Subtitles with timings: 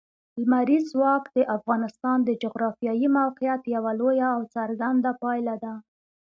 [0.41, 5.73] لمریز ځواک د افغانستان د جغرافیایي موقیعت یوه لویه او څرګنده پایله ده.